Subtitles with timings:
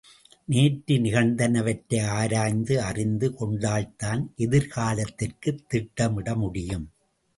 [0.45, 6.87] நேற்று நிகழ்ந்தனவற்றை ஆராய்ந்து அறிந்து கொண்டால்தான் எதிர்காலத்திற்குத் திட்டமிட முடியும்.